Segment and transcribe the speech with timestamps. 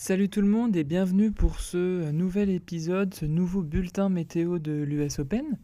[0.00, 4.70] Salut tout le monde et bienvenue pour ce nouvel épisode, ce nouveau bulletin météo de
[4.70, 5.58] l'US Open.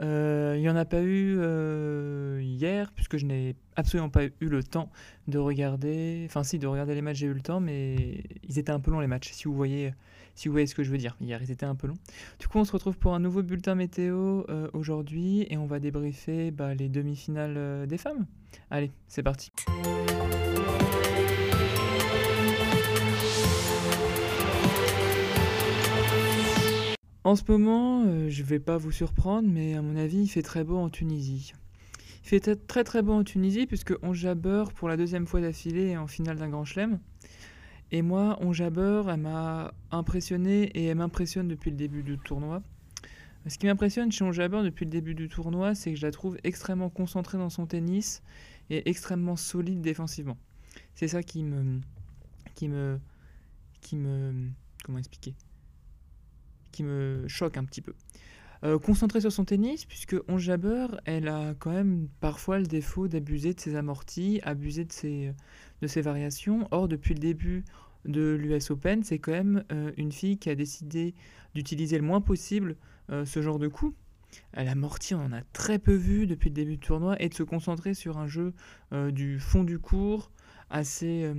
[0.00, 4.32] Euh, il n'y en a pas eu euh, hier puisque je n'ai absolument pas eu
[4.40, 4.90] le temps
[5.28, 8.72] de regarder, enfin si de regarder les matchs j'ai eu le temps mais ils étaient
[8.72, 9.94] un peu longs les matchs si vous voyez,
[10.34, 11.16] si vous voyez ce que je veux dire.
[11.20, 11.98] Hier ils étaient un peu longs.
[12.40, 15.78] Du coup on se retrouve pour un nouveau bulletin météo euh, aujourd'hui et on va
[15.78, 18.26] débriefer bah, les demi-finales des femmes.
[18.72, 19.52] Allez c'est parti.
[27.24, 30.42] En ce moment, euh, je vais pas vous surprendre, mais à mon avis, il fait
[30.42, 31.52] très beau en Tunisie.
[32.24, 35.96] Il fait très très beau en Tunisie puisque on jabeur pour la deuxième fois d'affilée
[35.96, 36.98] en finale d'un grand chelem.
[37.92, 42.62] Et moi, on jabeur, elle m'a impressionné et elle m'impressionne depuis le début du tournoi.
[43.46, 46.12] Ce qui m'impressionne chez On Jabber depuis le début du tournoi, c'est que je la
[46.12, 48.22] trouve extrêmement concentrée dans son tennis
[48.70, 50.38] et extrêmement solide défensivement.
[50.94, 51.80] C'est ça qui me,
[52.54, 53.00] qui me,
[53.80, 54.48] qui me,
[54.84, 55.34] comment expliquer?
[56.72, 57.94] Qui me choque un petit peu.
[58.64, 63.08] Euh, concentrée sur son tennis, puisque On Jabber, elle a quand même parfois le défaut
[63.08, 65.32] d'abuser de ses amortis, abuser de ses,
[65.80, 66.68] de ses variations.
[66.70, 67.64] Or, depuis le début
[68.04, 71.14] de l'US Open, c'est quand même euh, une fille qui a décidé
[71.54, 72.76] d'utiliser le moins possible
[73.10, 73.94] euh, ce genre de coup.
[74.52, 77.34] Elle amortit, on en a très peu vu depuis le début du tournoi, et de
[77.34, 78.54] se concentrer sur un jeu
[79.10, 80.30] du fond du cours
[80.70, 81.30] assez,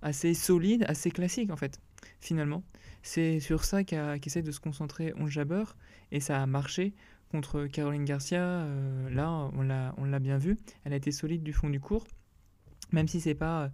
[0.00, 1.78] assez solide, assez classique en fait,
[2.20, 2.62] finalement.
[3.02, 5.64] C'est sur ça qu'essaie de se concentrer On Jabber
[6.12, 6.94] et ça a marché
[7.30, 8.40] contre Caroline Garcia.
[8.42, 10.56] Euh, là, on l'a bien vu.
[10.84, 12.06] Elle a été solide du fond du cours,
[12.92, 13.70] même si c'est pas.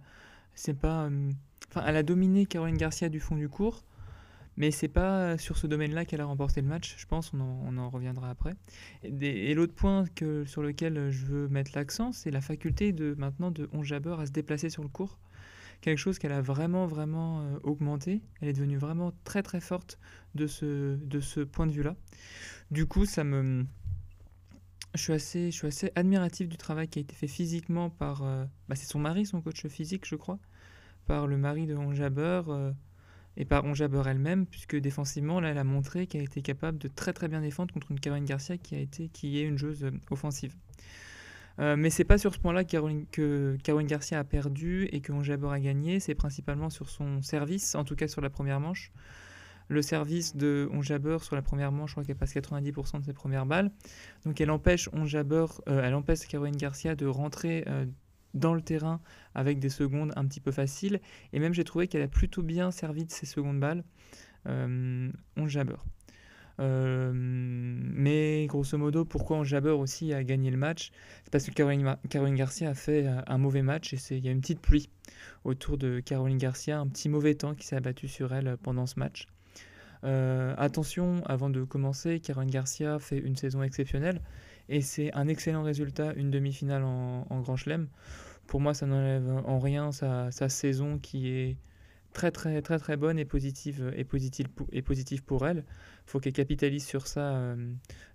[0.55, 1.31] c'est pas euh,
[1.71, 3.83] Enfin, elle a dominé Caroline Garcia du fond du cours,
[4.57, 6.95] mais c'est pas sur ce domaine-là qu'elle a remporté le match.
[6.97, 8.55] Je pense, on en, on en reviendra après.
[9.03, 13.51] Et, l'autre point que, sur lequel je veux mettre l'accent, c'est la faculté de maintenant
[13.51, 15.19] de On Jabber à se déplacer sur le cours
[15.81, 18.21] quelque chose qu'elle a vraiment, vraiment euh, augmenté.
[18.41, 19.99] Elle est devenue vraiment très, très forte
[20.35, 21.95] de ce, de ce point de vue-là.
[22.71, 23.65] Du coup, ça me...
[24.95, 28.23] Je suis, assez, je suis assez admiratif du travail qui a été fait physiquement par...
[28.23, 30.39] Euh, bah, c'est son mari, son coach physique, je crois,
[31.05, 32.71] par le mari de Onjaber euh,
[33.37, 37.27] et par Onjaber elle-même, puisque défensivement, elle a montré qu'elle était capable de très très
[37.27, 40.55] bien défendre contre une Caroline Garcia qui, a été, qui est une joueuse offensive.
[41.59, 45.51] Euh, mais c'est pas sur ce point-là que Caroline Garcia a perdu et que Onjabeur
[45.51, 45.99] a gagné.
[45.99, 48.91] C'est principalement sur son service, en tout cas sur la première manche.
[49.67, 53.13] Le service de Onjabeur sur la première manche, je crois qu'elle passe 90% de ses
[53.13, 53.71] premières balles.
[54.25, 57.85] Donc elle empêche Onjabeur, elle empêche Caroline Garcia de rentrer euh,
[58.33, 58.99] dans le terrain
[59.35, 60.99] avec des secondes un petit peu faciles.
[61.33, 63.83] Et même j'ai trouvé qu'elle a plutôt bien servi de ses secondes balles.
[64.47, 65.85] Euh, Onjabeur.
[66.59, 70.91] Euh, mais grosso modo, pourquoi Jabber aussi a gagné le match?
[71.23, 74.31] C'est parce que Caroline, Garcia a fait euh, un mauvais match et il y a
[74.31, 74.89] une petite pluie
[75.45, 78.99] autour de Caroline Garcia, un petit mauvais temps qui s'est abattu sur elle pendant ce
[78.99, 79.27] match.
[80.03, 84.21] Euh, attention, avant de commencer, Caroline Garcia fait une saison exceptionnelle
[84.69, 87.87] et c'est un excellent résultat, une demi-finale en, Grand Chelem.
[88.47, 91.57] Pour moi, ça n'enlève en rien sa, saison qui est
[92.13, 95.63] très très très très bonne et positive et positive, et positive pour elle
[96.09, 97.55] faut qu'elle capitalise sur ça euh,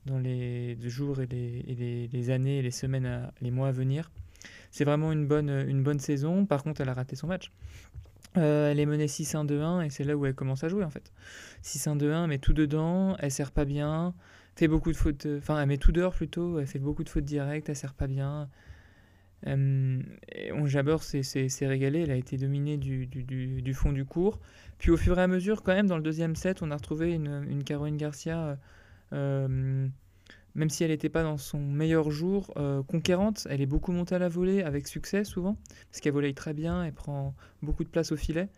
[0.05, 4.10] dans les jours et les, les, années et les semaines, les mois à venir.
[4.71, 6.44] C'est vraiment une bonne, une bonne saison.
[6.44, 7.53] Par contre, elle a raté son match.
[8.37, 11.12] Euh, elle est menée 6-1-2-1 et c'est là où elle commence à jouer en fait.
[11.62, 14.12] 6-1-2-1, mais tout dedans, elle sert pas bien,
[14.56, 17.25] fait beaucoup de fautes, enfin elle met tout dehors plutôt, elle fait beaucoup de fautes
[17.25, 18.49] directes, elle sert pas bien,
[19.47, 20.00] euh,
[20.53, 24.41] on Jabber s'est régalé, elle a été dominée du, fond du cours.
[24.78, 27.12] Puis au fur et à mesure, quand même, dans le deuxième set, on a retrouvé
[27.12, 28.59] une, Caroline Garcia,
[29.12, 29.88] euh,
[30.55, 33.47] même si elle n'était pas dans son meilleur jour, euh, conquérante.
[33.50, 35.56] Elle est beaucoup montée à la volée avec succès souvent,
[35.91, 38.49] parce qu'elle volaille très bien, elle prend beaucoup de place au filet.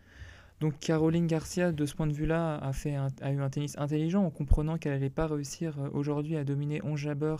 [0.60, 4.78] Donc Caroline Garcia, de ce point de vue-là, a, eu un tennis intelligent en comprenant
[4.78, 7.36] qu'elle n'allait pas réussir aujourd'hui à dominer On Jabber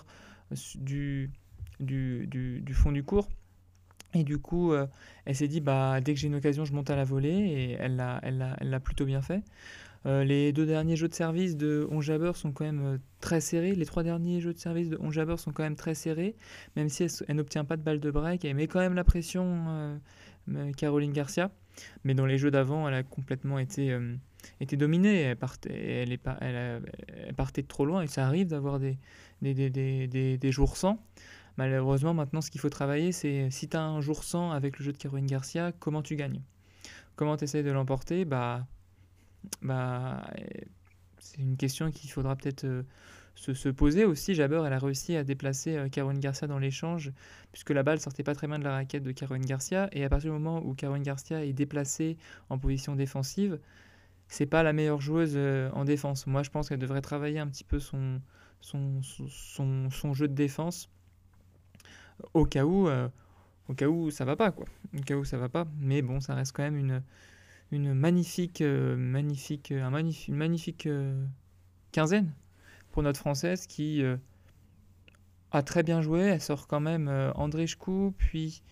[1.81, 3.29] du, du, fond du cours.
[4.15, 4.87] Et du coup, euh,
[5.25, 7.71] elle s'est dit, bah, dès que j'ai une occasion, je monte à la volée, et
[7.73, 9.43] elle l'a elle elle plutôt bien fait.
[10.07, 13.75] Euh, les deux derniers jeux de service de Onjaber sont quand même euh, très serrés.
[13.75, 16.37] Les trois derniers jeux de service de Onjaber sont quand même très serrés,
[16.77, 18.45] même si elle, n'obtient pas de balle de break.
[18.45, 20.01] Elle met quand même la pression,
[20.77, 21.51] Caroline Garcia.
[22.05, 23.99] Mais dans les jeux d'avant, elle a complètement été,
[24.61, 25.23] été dominée.
[25.23, 26.83] Elle partait, elle, est pas, elle,
[27.37, 28.97] partait de trop loin, et ça arrive d'avoir des,
[29.43, 29.71] des, des,
[30.07, 31.05] des, des jours sans.
[31.57, 34.85] Malheureusement, maintenant, ce qu'il faut travailler, c'est si tu as un jour sans avec le
[34.85, 36.43] jeu de Caroline Garcia, comment tu gagnes?
[37.17, 38.25] Comment tu essaies de l'emporter?
[38.25, 38.67] Bah,
[39.63, 40.23] bah,
[41.19, 42.83] C'est une question qu'il faudra peut-être euh,
[43.35, 44.35] se, poser aussi.
[44.35, 47.13] Jabber, elle a réussi à déplacer euh, Caroline Garcia dans l'échange,
[47.53, 49.89] puisque la balle sortait pas très bien de la raquette de Caroline Garcia.
[49.93, 52.19] Et à partir du moment où Caroline Garcia est déplacée
[52.51, 53.59] en position défensive,
[54.29, 56.27] c'est pas la meilleure joueuse euh, en défense.
[56.27, 58.21] Moi, je pense qu'elle devrait travailler un petit peu son,
[60.13, 60.91] jeu de défense
[62.35, 63.09] au cas où, euh,
[63.69, 64.67] au cas où ça va pas, quoi.
[64.97, 65.67] Au cas où ça va pas.
[65.79, 67.03] Mais bon, ça reste quand même une,
[67.73, 70.89] une magnifique, magnifique, un magnifique, une magnifique
[71.93, 72.33] quinzaine
[72.97, 74.17] pour notre française qui euh,
[75.51, 76.21] a très bien joué.
[76.21, 78.63] Elle sort quand même euh, André Chkou, puis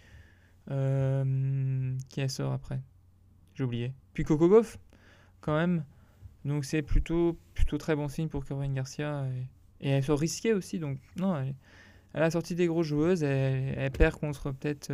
[0.71, 2.81] euh, qui elle sort après?
[3.55, 3.93] J'ai oublié.
[4.15, 4.79] Puis Coco Goff,
[5.43, 5.85] quand même.
[6.47, 9.27] Donc c'est plutôt, plutôt très bon signe pour Caroline Garcia.
[9.81, 10.79] Et, elle sort risquée aussi.
[10.79, 11.55] Donc non, elle,
[12.23, 13.23] a sorti des grosses joueuses.
[13.23, 14.93] Elle, perd contre peut-être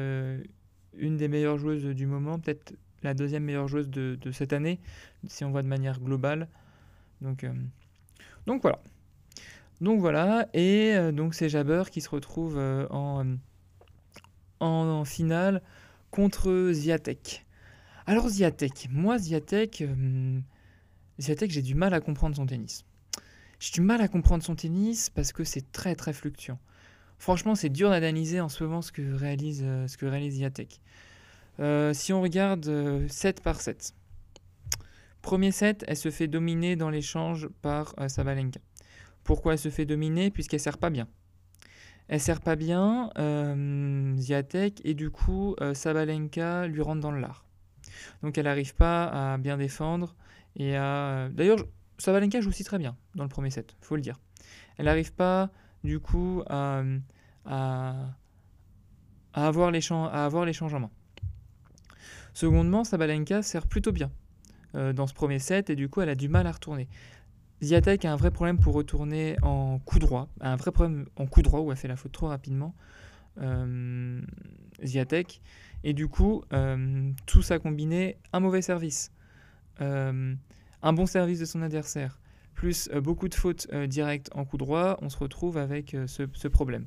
[0.96, 4.80] une des meilleures joueuses du moment, peut-être la deuxième meilleure joueuse de, cette année,
[5.26, 6.48] si on voit de manière globale.
[7.20, 7.46] Donc,
[8.46, 8.80] donc voilà.
[9.80, 12.86] Donc voilà, et euh, donc c'est Jabber qui se retrouve euh,
[14.60, 15.62] en, finale
[16.10, 17.46] contre Ziatek.
[18.04, 20.38] Alors Ziatek, moi Ziatek, euh,
[21.18, 22.84] Ziatek j'ai du mal à comprendre son tennis.
[23.58, 26.58] J'ai du mal à comprendre son tennis parce que c'est très très fluctuant.
[27.20, 30.80] Franchement, c'est dur d'analyser en ce moment ce que réalise, ce que réalise Ziatek.
[31.92, 33.94] si on regarde 7 par 7,
[35.22, 38.58] premier set, elle se fait dominer dans l'échange par Sabalenka.
[39.22, 40.30] Pourquoi elle se fait dominer?
[40.30, 41.06] Puisqu'elle sert pas bien.
[42.12, 44.16] Elle sert pas bien, euh,
[44.82, 47.44] et du coup, euh, Sabalenka lui rentre dans le lard.
[48.24, 50.16] Donc elle n'arrive pas à bien défendre.
[50.56, 50.72] Et.
[50.72, 51.64] D'ailleurs,
[51.98, 54.18] Sabalenka joue aussi très bien dans le premier set, faut le dire.
[54.76, 55.50] Elle n'arrive pas,
[55.84, 56.82] du coup, à,
[57.46, 57.94] à,
[59.32, 60.90] avoir en main.
[62.32, 64.10] Secondement, Sabalenka sert plutôt bien
[64.74, 66.88] euh, dans ce premier set et du coup elle a du mal à retourner.
[67.62, 71.42] Ziatek a un vrai problème pour retourner en coup droit, un vrai problème en coup
[71.42, 72.74] droit où elle fait la faute trop rapidement.
[73.38, 74.20] Euh.
[75.82, 79.12] Et du coup, euh, tout ça combiné, un mauvais service,
[79.80, 80.34] euh,
[80.82, 82.19] un bon service de son adversaire,
[82.60, 86.86] plus euh, beaucoup de fautes directes en coup droit, on se retrouve avec ce, problème.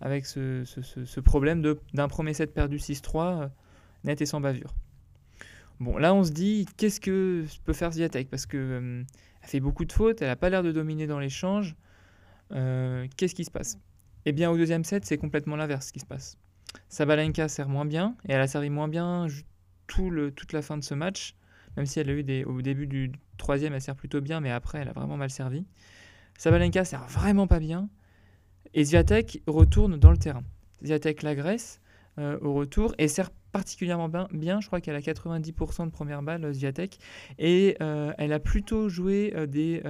[0.00, 1.62] Avec ce, problème
[1.94, 3.48] d'un premier set perdu 6-3,
[4.02, 4.74] net et sans bavure.
[5.78, 8.28] Bon, là on se dit, qu'est-ce que peut faire Ziatek?
[8.28, 9.04] Parce que
[9.46, 11.76] fait beaucoup de fautes, elle n'a pas l'air de dominer dans l'échange.
[12.52, 13.78] Euh, qu'est-ce qui se passe?
[14.24, 16.36] Eh bien, au deuxième set, c'est complètement l'inverse qui se passe.
[16.88, 19.28] Sabalenka sert moins bien, et elle a servi moins bien
[19.86, 21.36] tout le, toute la fin de ce match,
[21.76, 24.50] même si elle a eu des, au début du troisième, elle sert plutôt bien, mais
[24.50, 25.64] après, elle a vraiment mal servi.
[26.38, 27.88] Sabalenka sert vraiment pas bien,
[28.74, 30.44] et Ziatek retourne dans le terrain.
[30.84, 31.80] Ziatek l'agresse
[32.18, 34.60] euh, au retour et sert particulièrement bien.
[34.60, 36.98] Je crois qu'elle a 90% de première balle, euh, Ziatek.
[37.38, 39.82] Et euh, elle a plutôt joué des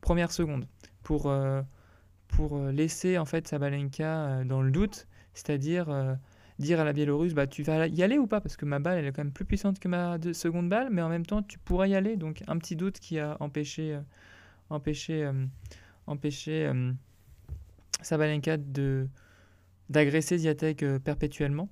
[0.00, 0.66] premières secondes
[1.02, 1.32] pour,
[2.28, 5.06] pour laisser en fait Sabalenka dans le doute.
[5.34, 6.16] C'est-à-dire
[6.58, 8.40] dire à la Biélorusse, bah, tu vas y aller ou pas?
[8.40, 11.02] Parce que ma balle, elle est quand même plus puissante que ma seconde balle, mais
[11.02, 12.16] en même temps, tu pourrais y aller.
[12.16, 13.98] Donc, un petit doute qui a empêché,
[14.70, 15.30] empêché,
[16.06, 16.70] empêché
[18.02, 19.08] Sabalenka de
[19.90, 21.68] d'agresser Ziatek perpétuellement.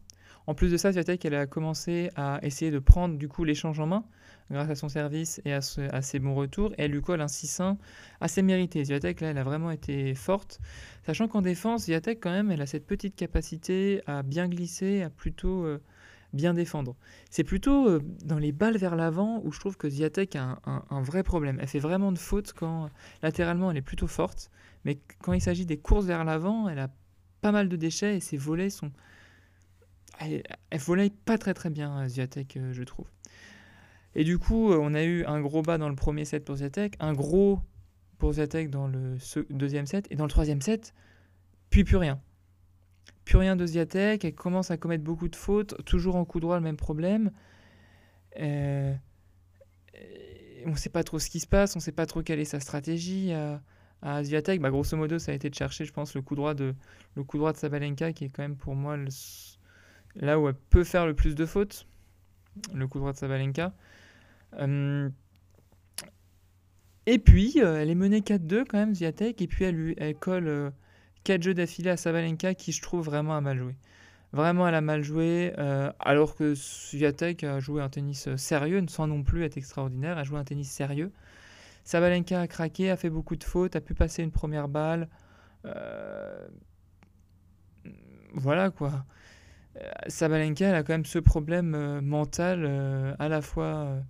[0.46, 3.78] En plus de ça, Swiatek, elle a commencé à essayer de prendre du coup l'échange
[3.80, 4.04] en main
[4.50, 6.72] grâce à son service et à, ses bons retours.
[6.72, 7.76] Et elle lui colle un 6-1
[8.20, 8.84] assez mérité.
[8.84, 10.60] Swiatek, là, elle a vraiment été forte.
[11.06, 15.10] Sachant qu'en défense, Swiatek, quand même, elle a cette petite capacité à bien glisser, à
[15.10, 15.80] plutôt euh,
[16.32, 16.96] bien défendre.
[17.30, 21.02] C'est plutôt euh, dans les balles vers l'avant où je trouve que Ziatek a un,
[21.02, 21.58] vrai problème.
[21.60, 22.90] Elle fait vraiment de fautes quand
[23.22, 24.50] latéralement elle est plutôt forte,
[24.84, 26.88] mais quand il s'agit des courses vers l'avant, elle a
[27.40, 28.92] pas mal de déchets et ses volets sont
[30.20, 33.06] elle, elle pas très très bien, euh, Ziatek, euh, je trouve.
[34.14, 36.56] Et du coup, euh, on a eu un gros bas dans le premier set pour
[36.56, 37.60] Ziatek, un gros
[38.18, 39.16] pour Ziatek dans le
[39.50, 40.94] deuxième set, et dans le troisième set,
[41.70, 42.20] puis plus rien.
[43.24, 46.56] Plus rien de Ziatek, elle commence à commettre beaucoup de fautes, toujours en coup droit,
[46.56, 47.30] le même problème.
[48.36, 48.96] on
[50.66, 52.44] ne sait pas trop ce qui se passe, on ne sait pas trop quelle est
[52.44, 53.60] sa stratégie à,
[54.02, 54.60] à Ziatek.
[54.60, 56.74] Bah, grosso modo, ça a été de chercher, je pense, le coup droit de,
[57.16, 59.08] le coup droit de Sabalenka, qui est quand même pour moi le,
[60.16, 61.86] là où elle peut faire le plus de fautes,
[62.74, 63.72] le coup droit de Sabalenka.
[64.58, 65.08] Euh,
[67.06, 70.14] et puis, euh, elle est menée 4-2 quand même, Ziatek, et puis elle, lui, elle
[70.14, 70.72] colle
[71.24, 73.76] 4 euh, jeux d'affilée à Sabalenka qui, je trouve, vraiment a mal joué.
[74.32, 75.52] Vraiment, elle a mal joué,
[75.98, 80.38] alors que Ziatek a joué un tennis sérieux, sans non plus être extraordinaire, a joué
[80.38, 81.12] un tennis sérieux.
[81.84, 85.08] Sabalenka a craqué, a fait beaucoup de fautes, a pu passer une première balle.
[88.32, 89.04] voilà quoi.
[89.76, 94.02] Euh, Sabalenka, a quand même ce problème euh, mental euh, à la fois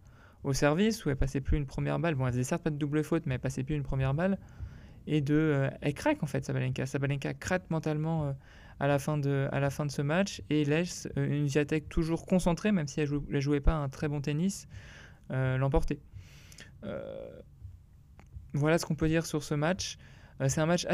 [0.42, 2.14] au service, où elle passait plus une première balle.
[2.14, 4.38] Bon, elle faisait certes pas de double faute, mais elle passait plus une première balle.
[5.06, 6.86] et de elle craque en fait Sabalenka.
[6.86, 8.34] Sabalenka craque mentalement
[8.80, 12.26] à la fin de à la fin de ce match et laisse une Viatek toujours
[12.26, 14.66] concentrée même si elle, ne jouait pas un très bon tennis
[15.30, 16.00] l'emporter.
[18.52, 19.98] voilà ce qu'on peut dire sur ce match.
[20.48, 20.86] c'est un match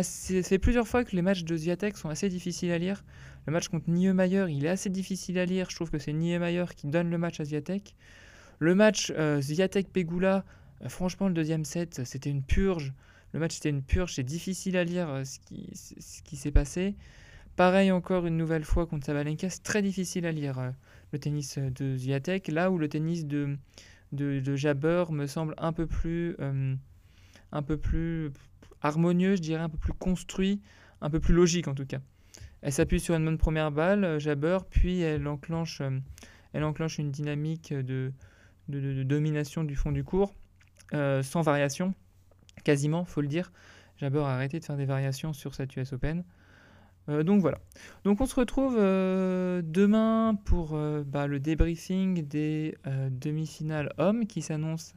[0.60, 3.02] plusieurs fois que les matchs de Ziatek sont assez difficiles à lire.
[3.48, 5.70] Le match contre Niemeyer, il est assez difficile à lire.
[5.70, 7.96] Je trouve que c'est Niemeyer qui donne le match à Ziatek.
[8.58, 10.44] Le match euh, Ziatek-Pegula,
[10.84, 12.92] euh, franchement, le deuxième set, c'était une purge.
[13.32, 14.16] Le match, c'était une purge.
[14.16, 16.94] C'est difficile à lire euh, ce qui, s'est passé.
[17.56, 20.74] Pareil encore une nouvelle fois contre Sabalenka, c'est très difficile à lire
[21.14, 22.48] le tennis de Ziatek.
[22.48, 23.56] Là où le tennis de,
[24.12, 26.36] de, de Jabber me semble un peu plus,
[27.52, 28.30] un peu plus
[28.82, 30.60] harmonieux, je dirais, un peu plus construit,
[31.00, 32.00] un peu plus logique en tout cas.
[32.62, 35.98] Elle s'appuie sur une bonne première balle, euh, Jabber, puis elle enclenche, euh,
[36.52, 38.12] elle enclenche une dynamique de,
[38.68, 40.34] domination du fond du cours,
[40.92, 41.94] euh, sans variation,
[42.64, 43.52] quasiment, faut le dire.
[43.98, 46.24] Jabber a arrêté de faire des variations sur cette US Open.
[47.08, 47.58] donc voilà.
[48.04, 52.76] Donc on se retrouve demain pour bah, le débriefing des
[53.10, 54.94] demi-finales hommes qui s'annoncent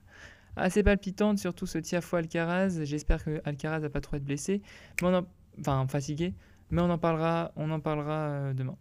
[0.56, 2.84] assez palpitantes, surtout ce Tiafo Alcaraz.
[2.84, 4.62] J'espère que Alcaraz n'a pas trop être blessé,
[5.02, 6.36] enfin fatigué.
[6.72, 8.78] Mais on en parlera, on en parlera euh, demain.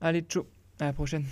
[0.00, 0.46] Allez, ciao,
[0.80, 1.24] à la prochaine.